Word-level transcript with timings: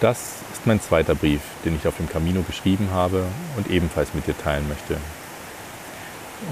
Das 0.00 0.36
ist 0.52 0.66
mein 0.66 0.80
zweiter 0.80 1.14
Brief, 1.14 1.42
den 1.62 1.76
ich 1.76 1.86
auf 1.86 1.98
dem 1.98 2.08
Camino 2.08 2.40
geschrieben 2.42 2.88
habe 2.90 3.22
und 3.58 3.70
ebenfalls 3.70 4.14
mit 4.14 4.26
dir 4.26 4.36
teilen 4.36 4.66
möchte. 4.66 4.96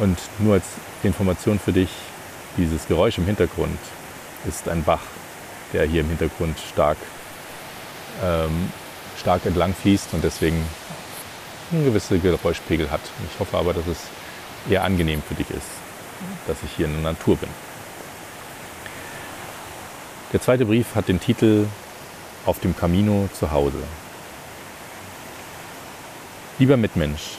Und 0.00 0.18
nur 0.38 0.54
als 0.54 0.66
Information 1.02 1.58
für 1.58 1.72
dich, 1.72 1.88
dieses 2.58 2.86
Geräusch 2.86 3.16
im 3.16 3.24
Hintergrund 3.24 3.78
ist 4.46 4.68
ein 4.68 4.84
Bach, 4.84 5.00
der 5.72 5.86
hier 5.86 6.02
im 6.02 6.08
Hintergrund 6.08 6.58
stark, 6.60 6.98
ähm, 8.22 8.70
stark 9.18 9.46
entlang 9.46 9.74
fließt 9.74 10.12
und 10.12 10.22
deswegen 10.22 10.62
einen 11.72 11.86
gewissen 11.86 12.20
Geräuschpegel 12.20 12.90
hat. 12.90 13.00
Ich 13.32 13.40
hoffe 13.40 13.56
aber, 13.56 13.72
dass 13.72 13.86
es 13.86 13.98
eher 14.68 14.84
angenehm 14.84 15.22
für 15.26 15.34
dich 15.34 15.48
ist, 15.50 15.68
dass 16.46 16.58
ich 16.62 16.70
hier 16.76 16.84
in 16.84 16.92
der 16.92 17.12
Natur 17.12 17.36
bin. 17.36 17.48
Der 20.34 20.42
zweite 20.42 20.66
Brief 20.66 20.94
hat 20.94 21.08
den 21.08 21.20
Titel 21.20 21.66
Auf 22.48 22.60
dem 22.60 22.74
Camino 22.74 23.28
zu 23.38 23.50
Hause. 23.50 23.82
Lieber 26.58 26.78
Mitmensch, 26.78 27.36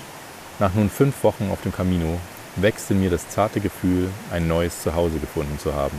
nach 0.59 0.75
nun 0.75 0.91
fünf 0.91 1.23
Wochen 1.23 1.49
auf 1.51 1.63
dem 1.63 1.73
Camino 1.73 2.19
wächst 2.57 2.91
in 2.91 2.99
mir 2.99 3.09
das 3.09 3.27
zarte 3.27 3.59
Gefühl, 3.59 4.11
ein 4.31 4.47
neues 4.47 4.83
Zuhause 4.83 5.17
gefunden 5.17 5.57
zu 5.57 5.73
haben. 5.73 5.97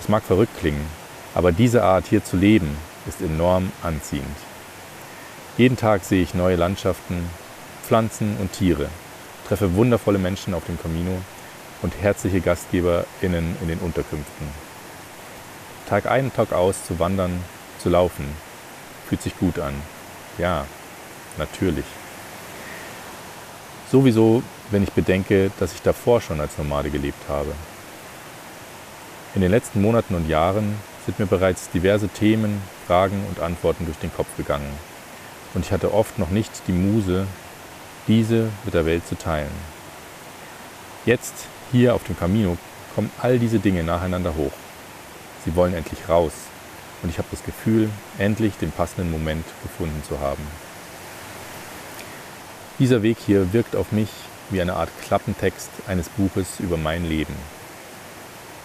Es 0.00 0.08
mag 0.08 0.22
verrückt 0.22 0.56
klingen, 0.60 0.86
aber 1.34 1.50
diese 1.50 1.82
Art 1.82 2.06
hier 2.06 2.22
zu 2.24 2.36
leben 2.36 2.76
ist 3.08 3.20
enorm 3.20 3.72
anziehend. 3.82 4.36
Jeden 5.58 5.76
Tag 5.76 6.04
sehe 6.04 6.22
ich 6.22 6.34
neue 6.34 6.54
Landschaften, 6.54 7.28
Pflanzen 7.84 8.36
und 8.38 8.52
Tiere, 8.52 8.90
treffe 9.48 9.74
wundervolle 9.74 10.20
Menschen 10.20 10.54
auf 10.54 10.66
dem 10.66 10.80
Camino 10.80 11.20
und 11.82 12.00
herzliche 12.00 12.42
GastgeberInnen 12.42 13.56
in 13.60 13.66
den 13.66 13.80
Unterkünften. 13.80 14.46
Tag 15.88 16.06
ein, 16.06 16.32
Tag 16.32 16.52
aus 16.52 16.84
zu 16.86 17.00
wandern, 17.00 17.42
zu 17.82 17.88
laufen, 17.88 18.26
fühlt 19.08 19.22
sich 19.22 19.36
gut 19.38 19.58
an. 19.58 19.74
Ja, 20.38 20.66
natürlich. 21.36 21.84
Sowieso, 23.90 24.42
wenn 24.70 24.82
ich 24.82 24.92
bedenke, 24.92 25.50
dass 25.58 25.74
ich 25.74 25.82
davor 25.82 26.20
schon 26.20 26.40
als 26.40 26.56
Nomade 26.56 26.90
gelebt 26.90 27.28
habe. 27.28 27.52
In 29.34 29.42
den 29.42 29.50
letzten 29.50 29.82
Monaten 29.82 30.14
und 30.14 30.28
Jahren 30.28 30.76
sind 31.04 31.18
mir 31.18 31.26
bereits 31.26 31.70
diverse 31.70 32.08
Themen, 32.08 32.62
Fragen 32.86 33.24
und 33.28 33.40
Antworten 33.40 33.84
durch 33.84 33.98
den 33.98 34.14
Kopf 34.14 34.28
gegangen. 34.36 34.72
Und 35.54 35.64
ich 35.64 35.72
hatte 35.72 35.92
oft 35.92 36.18
noch 36.18 36.30
nicht 36.30 36.50
die 36.66 36.72
Muse, 36.72 37.26
diese 38.08 38.48
mit 38.64 38.74
der 38.74 38.86
Welt 38.86 39.06
zu 39.06 39.16
teilen. 39.16 39.50
Jetzt, 41.04 41.34
hier 41.70 41.94
auf 41.94 42.04
dem 42.04 42.18
Camino, 42.18 42.56
kommen 42.94 43.10
all 43.20 43.38
diese 43.38 43.58
Dinge 43.58 43.82
nacheinander 43.82 44.34
hoch. 44.36 44.52
Sie 45.44 45.54
wollen 45.56 45.74
endlich 45.74 46.08
raus. 46.08 46.32
Und 47.02 47.10
ich 47.10 47.18
habe 47.18 47.28
das 47.30 47.44
Gefühl, 47.44 47.90
endlich 48.18 48.54
den 48.56 48.70
passenden 48.70 49.10
Moment 49.10 49.44
gefunden 49.62 50.02
zu 50.08 50.20
haben. 50.20 50.42
Dieser 52.78 53.02
Weg 53.02 53.18
hier 53.24 53.52
wirkt 53.52 53.76
auf 53.76 53.92
mich 53.92 54.08
wie 54.50 54.60
eine 54.60 54.74
Art 54.74 54.90
Klappentext 55.02 55.70
eines 55.86 56.08
Buches 56.08 56.60
über 56.60 56.76
mein 56.76 57.08
Leben. 57.08 57.34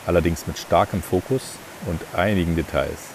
Allerdings 0.05 0.47
mit 0.47 0.57
starkem 0.57 1.01
Fokus 1.01 1.41
und 1.85 2.01
einigen 2.13 2.55
Details. 2.55 3.09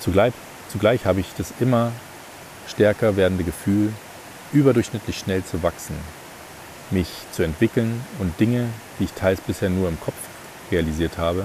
Zugleich, 0.00 0.32
zugleich 0.70 1.06
habe 1.06 1.20
ich 1.20 1.26
das 1.36 1.52
immer 1.60 1.92
stärker 2.68 3.16
werdende 3.16 3.44
Gefühl, 3.44 3.92
überdurchschnittlich 4.52 5.18
schnell 5.18 5.44
zu 5.44 5.62
wachsen, 5.62 5.96
mich 6.90 7.08
zu 7.32 7.42
entwickeln 7.42 8.04
und 8.18 8.38
Dinge, 8.40 8.68
die 8.98 9.04
ich 9.04 9.12
teils 9.12 9.40
bisher 9.40 9.70
nur 9.70 9.88
im 9.88 10.00
Kopf 10.00 10.14
realisiert 10.70 11.18
habe, 11.18 11.44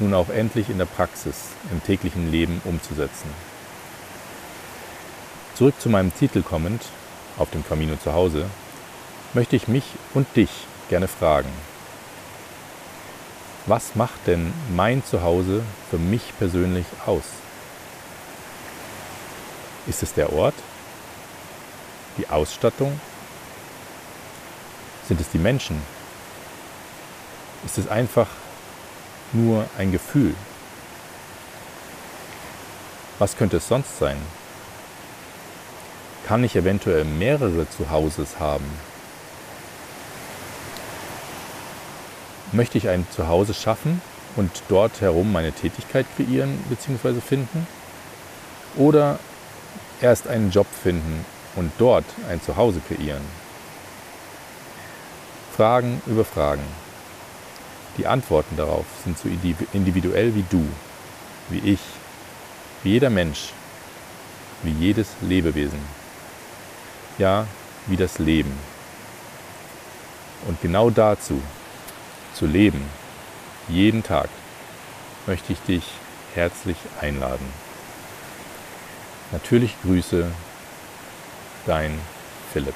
nun 0.00 0.14
auch 0.14 0.28
endlich 0.28 0.68
in 0.70 0.78
der 0.78 0.86
Praxis, 0.86 1.36
im 1.70 1.82
täglichen 1.82 2.30
Leben 2.30 2.60
umzusetzen. 2.64 3.28
Zurück 5.54 5.74
zu 5.78 5.88
meinem 5.88 6.14
Titel 6.14 6.42
kommend, 6.42 6.82
auf 7.38 7.50
dem 7.50 7.66
Camino 7.66 7.96
zu 7.96 8.12
Hause, 8.12 8.46
möchte 9.34 9.56
ich 9.56 9.68
mich 9.68 9.84
und 10.14 10.26
dich 10.36 10.50
gerne 10.88 11.08
fragen. 11.08 11.50
Was 13.66 13.94
macht 13.94 14.26
denn 14.26 14.52
mein 14.74 15.04
Zuhause 15.04 15.62
für 15.90 15.98
mich 15.98 16.22
persönlich 16.38 16.86
aus? 17.06 17.24
Ist 19.86 20.02
es 20.02 20.14
der 20.14 20.32
Ort? 20.32 20.54
Die 22.18 22.28
Ausstattung? 22.28 22.98
Sind 25.06 25.20
es 25.20 25.28
die 25.30 25.38
Menschen? 25.38 25.80
Ist 27.64 27.78
es 27.78 27.88
einfach 27.88 28.28
nur 29.32 29.66
ein 29.78 29.92
Gefühl? 29.92 30.34
Was 33.18 33.36
könnte 33.36 33.58
es 33.58 33.68
sonst 33.68 33.98
sein? 33.98 34.16
Kann 36.26 36.44
ich 36.44 36.56
eventuell 36.56 37.04
mehrere 37.04 37.68
Zuhauses 37.68 38.38
haben? 38.38 38.64
Möchte 42.52 42.78
ich 42.78 42.88
ein 42.88 43.06
Zuhause 43.10 43.54
schaffen 43.54 44.00
und 44.36 44.50
dort 44.68 45.00
herum 45.00 45.32
meine 45.32 45.52
Tätigkeit 45.52 46.06
kreieren 46.16 46.58
bzw. 46.68 47.20
finden? 47.20 47.66
Oder 48.76 49.18
erst 50.00 50.26
einen 50.28 50.50
Job 50.50 50.66
finden 50.82 51.24
und 51.56 51.72
dort 51.78 52.04
ein 52.28 52.40
Zuhause 52.40 52.80
kreieren? 52.88 53.24
Fragen 55.56 56.00
über 56.06 56.24
Fragen. 56.24 56.79
Die 57.96 58.06
Antworten 58.06 58.56
darauf 58.56 58.86
sind 59.04 59.18
so 59.18 59.28
individuell 59.72 60.34
wie 60.34 60.44
du, 60.48 60.64
wie 61.48 61.58
ich, 61.58 61.80
wie 62.82 62.90
jeder 62.90 63.10
Mensch, 63.10 63.50
wie 64.62 64.72
jedes 64.72 65.08
Lebewesen. 65.20 65.80
Ja, 67.18 67.46
wie 67.86 67.96
das 67.96 68.18
Leben. 68.18 68.52
Und 70.46 70.60
genau 70.62 70.90
dazu, 70.90 71.42
zu 72.34 72.46
leben, 72.46 72.82
jeden 73.68 74.02
Tag, 74.02 74.28
möchte 75.26 75.52
ich 75.52 75.60
dich 75.60 75.84
herzlich 76.34 76.76
einladen. 77.00 77.46
Natürlich 79.32 79.76
Grüße, 79.82 80.26
dein 81.66 81.98
Philipp. 82.52 82.74